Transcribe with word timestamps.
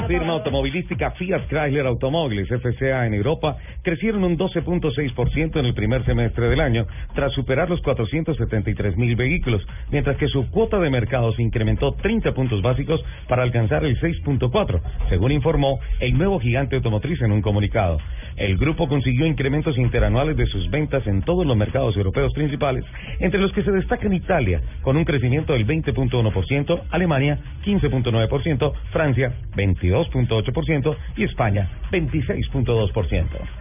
La 0.00 0.06
firma 0.06 0.34
automovilística 0.34 1.10
Fiat 1.10 1.48
Chrysler 1.48 1.84
Automóviles 1.84 2.48
FCA 2.48 3.06
en 3.06 3.14
Europa 3.14 3.56
crecieron 3.82 4.22
un 4.22 4.38
12.6% 4.38 5.58
en 5.58 5.66
el 5.66 5.74
primer 5.74 6.04
semestre 6.04 6.48
del 6.48 6.60
año, 6.60 6.86
tras 7.16 7.32
superar 7.32 7.68
los 7.68 7.82
473 7.82 8.96
mil 8.96 9.16
vehículos, 9.16 9.66
mientras 9.90 10.16
que 10.16 10.28
su 10.28 10.48
cuota 10.50 10.78
de 10.78 10.88
mercado 10.88 11.32
se 11.32 11.42
incrementó 11.42 11.94
30 11.94 12.32
puntos 12.32 12.62
básicos 12.62 13.04
para 13.28 13.42
alcanzar 13.42 13.84
el 13.84 14.00
6.4, 14.00 14.80
según 15.08 15.32
informó 15.32 15.80
el 15.98 16.16
nuevo 16.16 16.38
gigante 16.38 16.76
automotriz 16.76 17.20
en 17.22 17.32
un 17.32 17.42
comunicado. 17.42 17.98
El 18.38 18.56
grupo 18.56 18.88
consiguió 18.88 19.26
incrementos 19.26 19.76
interanuales 19.76 20.36
de 20.36 20.46
sus 20.46 20.70
ventas 20.70 21.04
en 21.08 21.22
todos 21.22 21.44
los 21.44 21.56
mercados 21.56 21.96
europeos 21.96 22.32
principales, 22.32 22.84
entre 23.18 23.40
los 23.40 23.52
que 23.52 23.64
se 23.64 23.72
destacan 23.72 24.12
Italia, 24.12 24.60
con 24.82 24.96
un 24.96 25.04
crecimiento 25.04 25.54
del 25.54 25.66
20.1%, 25.66 26.82
Alemania 26.90 27.38
15.9%, 27.64 28.72
Francia 28.92 29.32
22.8% 29.56 30.96
y 31.16 31.24
España 31.24 31.68
26.2%. 31.90 33.57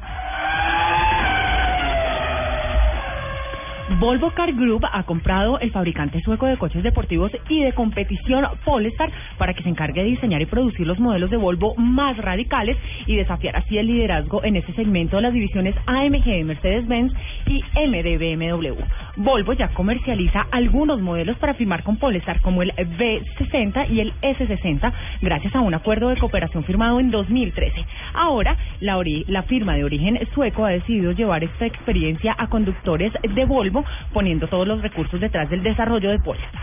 Volvo 3.89 4.31
Car 4.31 4.53
Group 4.53 4.85
ha 4.91 5.03
comprado 5.03 5.59
el 5.59 5.71
fabricante 5.71 6.21
sueco 6.21 6.45
de 6.45 6.57
coches 6.57 6.83
deportivos 6.83 7.31
y 7.47 7.63
de 7.63 7.71
competición 7.71 8.45
Polestar 8.65 9.09
para 9.37 9.53
que 9.53 9.63
se 9.63 9.69
encargue 9.69 10.03
de 10.03 10.09
diseñar 10.09 10.41
y 10.41 10.45
producir 10.45 10.85
los 10.85 10.99
modelos 10.99 11.29
de 11.29 11.37
Volvo 11.37 11.73
más 11.75 12.17
radicales 12.17 12.77
y 13.05 13.15
desafiar 13.15 13.55
así 13.55 13.77
el 13.77 13.87
liderazgo 13.87 14.43
en 14.43 14.57
ese 14.57 14.73
segmento 14.73 15.15
de 15.15 15.21
las 15.21 15.33
divisiones 15.33 15.73
AMG 15.85 16.25
de 16.25 16.43
Mercedes-Benz 16.43 17.13
y 17.47 17.63
M 17.75 18.03
de 18.03 18.17
BMW. 18.17 18.83
Volvo 19.17 19.53
ya 19.53 19.69
comercializa 19.69 20.45
algunos 20.51 21.01
modelos 21.01 21.37
para 21.37 21.55
firmar 21.55 21.81
con 21.81 21.97
Polestar 21.97 22.39
como 22.41 22.61
el 22.61 22.71
B60 22.71 23.89
y 23.89 24.01
el 24.01 24.13
S60 24.21 24.93
gracias 25.21 25.55
a 25.55 25.61
un 25.61 25.73
acuerdo 25.73 26.09
de 26.09 26.17
cooperación 26.17 26.63
firmado 26.63 26.99
en 26.99 27.09
2013. 27.09 27.83
Ahora, 28.13 28.55
la, 28.79 29.43
firma 29.43 29.73
de 29.73 29.83
origen 29.83 30.19
sueco 30.35 30.65
ha 30.65 30.69
decidido 30.69 31.13
llevar 31.13 31.43
esta 31.43 31.65
experiencia 31.65 32.35
a 32.37 32.47
conductores 32.47 33.11
de 33.23 33.45
Volvo 33.45 33.83
poniendo 34.13 34.47
todos 34.47 34.67
los 34.67 34.83
recursos 34.83 35.19
detrás 35.19 35.49
del 35.49 35.63
desarrollo 35.63 36.11
de 36.11 36.19
Polestar. 36.19 36.61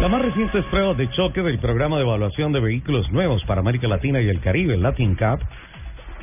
La 0.00 0.08
más 0.08 0.20
reciente 0.20 0.62
prueba 0.64 0.92
de 0.92 1.10
choque 1.10 1.40
del 1.40 1.58
programa 1.58 1.96
de 1.96 2.02
evaluación 2.02 2.52
de 2.52 2.60
vehículos 2.60 3.10
nuevos 3.10 3.42
para 3.46 3.62
América 3.62 3.88
Latina 3.88 4.20
y 4.20 4.28
el 4.28 4.40
Caribe, 4.40 4.76
Latin 4.76 5.16
Cup, 5.16 5.40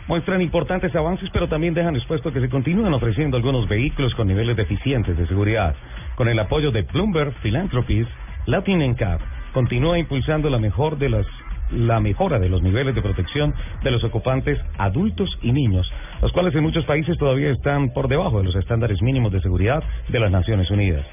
muestran 0.07 0.41
importantes 0.41 0.95
avances, 0.95 1.29
pero 1.31 1.47
también 1.47 1.73
dejan 1.73 1.95
expuesto 1.95 2.31
que 2.31 2.41
se 2.41 2.49
continúan 2.49 2.93
ofreciendo 2.93 3.37
algunos 3.37 3.67
vehículos 3.67 4.13
con 4.15 4.27
niveles 4.27 4.55
deficientes 4.55 5.17
de 5.17 5.27
seguridad. 5.27 5.75
Con 6.15 6.27
el 6.27 6.39
apoyo 6.39 6.71
de 6.71 6.83
Bloomberg 6.83 7.33
Philanthropies, 7.41 8.07
Latin 8.45 8.79
NCAP 8.91 9.21
continúa 9.53 9.97
impulsando 9.97 10.49
la 10.49 10.59
mejor 10.59 10.97
de 10.97 11.09
las 11.09 11.25
la 11.71 11.99
mejora 11.99 12.37
de 12.37 12.47
los 12.47 12.61
niveles 12.61 12.93
de 12.93 13.01
protección 13.01 13.51
de 13.83 13.89
los 13.89 14.03
ocupantes 14.03 14.59
adultos 14.77 15.27
y 15.41 15.51
niños, 15.51 15.91
los 16.21 16.31
cuales 16.31 16.53
en 16.53 16.61
muchos 16.61 16.85
países 16.85 17.17
todavía 17.17 17.49
están 17.49 17.89
por 17.89 18.07
debajo 18.07 18.37
de 18.37 18.45
los 18.45 18.55
estándares 18.55 19.01
mínimos 19.01 19.31
de 19.31 19.41
seguridad 19.41 19.83
de 20.09 20.19
las 20.19 20.31
Naciones 20.31 20.69
Unidas. 20.69 21.03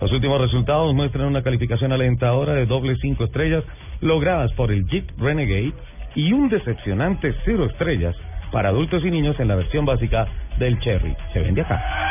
Los 0.00 0.10
últimos 0.10 0.40
resultados 0.40 0.92
muestran 0.94 1.26
una 1.26 1.44
calificación 1.44 1.92
alentadora 1.92 2.54
de 2.54 2.66
doble 2.66 2.96
cinco 3.00 3.22
estrellas 3.22 3.62
logradas 4.00 4.52
por 4.54 4.72
el 4.72 4.84
Jeep 4.86 5.08
Renegade 5.16 5.74
y 6.16 6.32
un 6.32 6.48
decepcionante 6.48 7.32
cero 7.44 7.66
estrellas 7.66 8.16
para 8.50 8.70
adultos 8.70 9.04
y 9.04 9.10
niños 9.10 9.38
en 9.38 9.48
la 9.48 9.56
versión 9.56 9.84
básica 9.84 10.26
del 10.58 10.78
Cherry. 10.80 11.16
Se 11.32 11.40
vende 11.40 11.62
acá. 11.62 12.09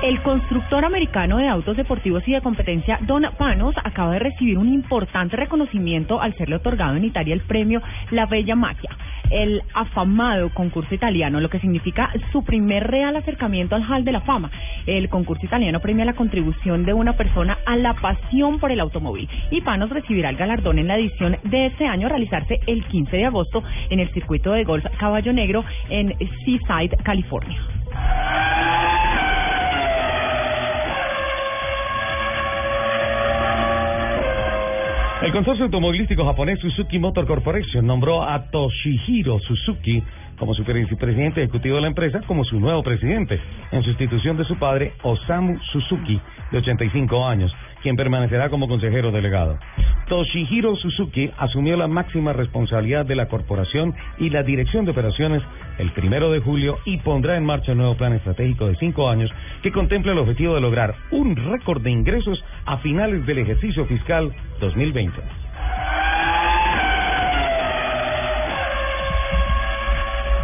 El 0.00 0.22
constructor 0.22 0.84
americano 0.84 1.38
de 1.38 1.48
autos 1.48 1.76
deportivos 1.76 2.22
y 2.28 2.32
de 2.32 2.40
competencia 2.40 3.00
Don 3.02 3.26
Panos 3.36 3.74
acaba 3.82 4.12
de 4.12 4.20
recibir 4.20 4.56
un 4.56 4.72
importante 4.72 5.34
reconocimiento 5.34 6.20
al 6.20 6.36
serle 6.36 6.54
otorgado 6.54 6.94
en 6.94 7.04
Italia 7.04 7.34
el 7.34 7.40
premio 7.40 7.82
La 8.12 8.26
Bella 8.26 8.54
Magia, 8.54 8.90
el 9.28 9.60
afamado 9.74 10.50
concurso 10.54 10.94
italiano, 10.94 11.40
lo 11.40 11.50
que 11.50 11.58
significa 11.58 12.12
su 12.30 12.44
primer 12.44 12.86
real 12.86 13.16
acercamiento 13.16 13.74
al 13.74 13.82
Hall 13.90 14.04
de 14.04 14.12
la 14.12 14.20
Fama. 14.20 14.52
El 14.86 15.08
concurso 15.08 15.44
italiano 15.44 15.80
premia 15.80 16.04
la 16.04 16.14
contribución 16.14 16.84
de 16.84 16.92
una 16.94 17.14
persona 17.14 17.58
a 17.66 17.76
la 17.76 17.94
pasión 17.94 18.60
por 18.60 18.70
el 18.70 18.78
automóvil 18.78 19.28
y 19.50 19.62
Panos 19.62 19.90
recibirá 19.90 20.30
el 20.30 20.36
galardón 20.36 20.78
en 20.78 20.86
la 20.86 20.96
edición 20.96 21.38
de 21.42 21.66
este 21.66 21.86
año 21.86 22.08
realizarse 22.08 22.60
el 22.68 22.84
15 22.84 23.16
de 23.16 23.26
agosto 23.26 23.64
en 23.90 23.98
el 23.98 24.12
circuito 24.12 24.52
de 24.52 24.62
golf 24.62 24.84
Caballo 25.00 25.32
Negro 25.32 25.64
en 25.90 26.14
Seaside, 26.44 26.96
California. 27.02 27.77
El 35.28 35.34
consorcio 35.34 35.66
automovilístico 35.66 36.24
japonés 36.24 36.58
Suzuki 36.58 36.98
Motor 36.98 37.26
Corporation 37.26 37.86
nombró 37.86 38.22
a 38.22 38.50
Toshihiro 38.50 39.38
Suzuki 39.40 40.02
como 40.38 40.54
su 40.54 40.62
ejecutivo 40.62 41.76
de 41.76 41.82
la 41.82 41.88
empresa 41.88 42.20
como 42.26 42.44
su 42.44 42.60
nuevo 42.60 42.82
presidente, 42.82 43.40
en 43.72 43.82
sustitución 43.82 44.36
de 44.36 44.44
su 44.44 44.56
padre 44.56 44.92
Osamu 45.02 45.58
Suzuki, 45.72 46.20
de 46.50 46.58
85 46.58 47.26
años, 47.26 47.52
quien 47.82 47.96
permanecerá 47.96 48.50
como 48.50 48.68
consejero 48.68 49.10
delegado. 49.10 49.58
Toshihiro 50.08 50.74
Suzuki 50.76 51.30
asumió 51.36 51.76
la 51.76 51.86
máxima 51.86 52.32
responsabilidad 52.32 53.04
de 53.04 53.14
la 53.14 53.28
corporación 53.28 53.94
y 54.18 54.30
la 54.30 54.42
dirección 54.42 54.84
de 54.84 54.92
operaciones 54.92 55.42
el 55.78 55.92
primero 55.92 56.30
de 56.30 56.40
julio 56.40 56.78
y 56.84 56.98
pondrá 56.98 57.36
en 57.36 57.44
marcha 57.44 57.72
un 57.72 57.78
nuevo 57.78 57.96
plan 57.96 58.12
estratégico 58.12 58.66
de 58.66 58.76
cinco 58.76 59.08
años 59.08 59.30
que 59.62 59.72
contempla 59.72 60.12
el 60.12 60.18
objetivo 60.18 60.54
de 60.54 60.60
lograr 60.60 60.94
un 61.10 61.36
récord 61.36 61.82
de 61.82 61.90
ingresos 61.90 62.42
a 62.64 62.78
finales 62.78 63.26
del 63.26 63.38
ejercicio 63.38 63.84
fiscal 63.86 64.32
2020. 64.60 65.47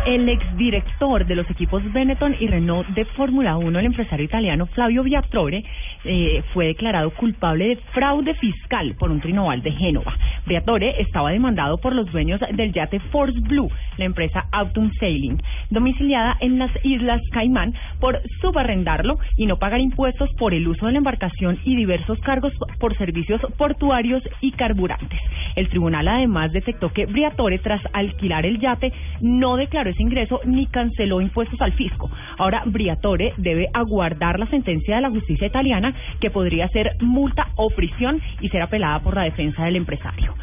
El 0.07 0.29
exdirector 0.29 1.25
de 1.25 1.35
los 1.35 1.49
equipos 1.51 1.83
Benetton 1.91 2.37
y 2.39 2.47
Renault 2.47 2.87
de 2.89 3.07
Fórmula 3.07 3.57
1, 3.57 3.79
el 3.79 3.87
empresario 3.87 4.27
italiano 4.27 4.67
Flavio 4.67 5.03
Briatore, 5.03 5.65
eh, 6.05 6.43
fue 6.53 6.67
declarado 6.67 7.09
culpable 7.11 7.69
de 7.69 7.77
fraude 7.95 8.35
fiscal 8.35 8.95
por 8.99 9.11
un 9.11 9.23
trinoval 9.23 9.63
de 9.63 9.73
Génova. 9.73 10.15
Briatore 10.45 11.01
estaba 11.01 11.31
demandado 11.31 11.79
por 11.79 11.95
los 11.95 12.13
dueños 12.13 12.39
del 12.53 12.75
yate 12.75 13.01
Force 13.01 13.41
Blue, 13.41 13.71
la 13.97 14.05
empresa 14.05 14.45
Autumn 14.53 14.93
Sailing, 15.01 15.41
domiciliada 15.71 16.37
en 16.41 16.59
las 16.59 16.71
Islas 16.83 17.23
Caimán, 17.33 17.73
por 17.99 18.21
subarrendarlo 18.43 19.19
y 19.39 19.47
no 19.47 19.59
pagar 19.59 19.81
impuestos 19.81 20.29
por 20.39 20.53
el 20.53 20.69
uso 20.69 20.85
de 20.85 20.93
la 20.93 20.99
embarcación 20.99 21.59
y 21.65 21.77
diversos 21.77 22.19
cargos 22.21 22.53
por 22.79 22.95
servicios 22.99 23.41
portuarios 23.57 24.23
y 24.43 24.53
carburantes. 24.53 25.21
El 25.57 25.69
tribunal 25.69 26.09
además 26.09 26.53
detectó 26.53 26.93
que 26.93 27.07
Briatore, 27.07 27.59
tras 27.59 27.81
alquilar 27.93 28.47
el 28.47 28.59
yate, 28.59 28.93
no 29.21 29.57
declaró 29.57 29.91
ese 29.91 30.03
ingreso 30.03 30.41
ni 30.45 30.67
canceló 30.67 31.21
impuestos 31.21 31.61
al 31.61 31.73
fisco. 31.73 32.11
Ahora 32.39 32.63
Briatore 32.67 33.35
debe 33.37 33.69
aguardar 33.73 34.39
la 34.39 34.47
sentencia 34.47 34.97
de 34.97 35.03
la 35.03 35.11
justicia 35.11 35.47
italiana 35.47 35.95
que 36.21 36.31
podría 36.31 36.69
ser 36.69 36.97
multa 37.01 37.49
o 37.57 37.71
prisión 37.71 38.21
y 38.41 38.49
ser 38.49 38.63
apelada 38.63 39.01
por 39.01 39.15
la 39.15 39.25
defensa 39.25 39.65
del 39.65 39.77
empresario. 39.77 40.35